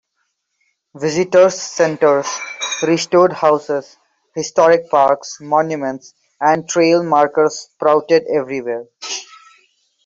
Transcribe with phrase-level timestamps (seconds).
[0.95, 2.25] Visitors' centers,
[2.81, 3.97] restored houses,
[4.33, 8.87] historic parks, monuments, and trail markers sprouted everywhere.